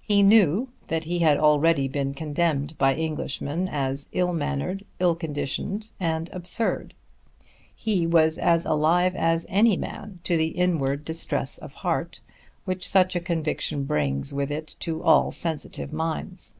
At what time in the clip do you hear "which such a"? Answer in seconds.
12.64-13.20